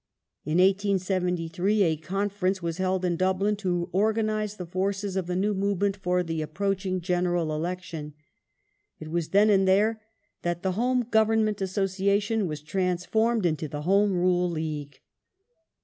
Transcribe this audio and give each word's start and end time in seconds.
In 0.45 0.57
1873 0.57 1.83
a 1.83 1.95
Conference 1.97 2.59
was 2.59 2.79
held 2.79 3.05
in 3.05 3.17
Dublin 3.17 3.55
to 3.57 3.87
organize 3.91 4.55
the 4.55 4.65
forces 4.65 5.15
of 5.15 5.27
the 5.27 5.35
new 5.35 5.53
movement 5.53 5.95
for 5.95 6.23
the 6.23 6.41
approaching 6.41 7.01
General 7.01 7.53
Election. 7.53 8.15
It 8.99 9.09
was 9.11 9.29
then 9.29 9.51
and 9.51 9.67
there 9.67 10.01
that 10.41 10.63
the 10.63 10.71
"Home 10.71 11.03
Government 11.11 11.61
Association" 11.61 12.47
was 12.47 12.63
transformed 12.63 13.45
into 13.45 13.67
the" 13.67 13.83
Home 13.83 14.13
Rule 14.15 14.49
League 14.49 15.01